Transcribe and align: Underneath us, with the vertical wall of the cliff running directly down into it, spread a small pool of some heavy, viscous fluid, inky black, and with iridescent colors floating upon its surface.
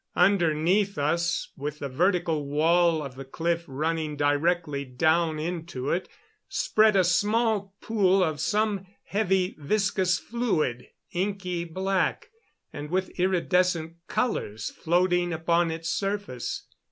Underneath 0.15 0.97
us, 0.97 1.51
with 1.55 1.77
the 1.77 1.87
vertical 1.87 2.47
wall 2.47 3.03
of 3.03 3.13
the 3.15 3.23
cliff 3.23 3.63
running 3.67 4.15
directly 4.17 4.83
down 4.83 5.37
into 5.37 5.91
it, 5.91 6.09
spread 6.49 6.95
a 6.95 7.03
small 7.03 7.75
pool 7.81 8.23
of 8.23 8.39
some 8.41 8.87
heavy, 9.03 9.53
viscous 9.59 10.17
fluid, 10.17 10.87
inky 11.11 11.65
black, 11.65 12.31
and 12.73 12.89
with 12.89 13.11
iridescent 13.19 13.93
colors 14.07 14.71
floating 14.71 15.31
upon 15.31 15.69
its 15.69 15.91
surface. 15.93 16.65